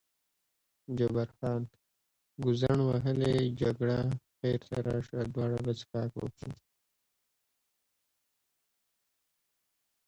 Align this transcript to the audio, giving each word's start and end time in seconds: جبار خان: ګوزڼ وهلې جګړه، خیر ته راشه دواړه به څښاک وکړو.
جبار 0.97 1.29
خان: 1.37 1.61
ګوزڼ 2.43 2.77
وهلې 2.89 3.33
جګړه، 3.61 3.99
خیر 4.37 4.59
ته 4.69 4.77
راشه 4.87 5.19
دواړه 5.33 5.57
به 5.65 5.71
څښاک 5.79 6.11
وکړو. 6.17 6.51